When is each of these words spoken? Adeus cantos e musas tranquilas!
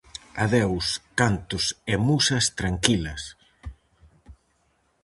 Adeus 0.43 0.87
cantos 1.19 1.65
e 1.93 1.95
musas 2.07 2.45
tranquilas! 2.59 3.21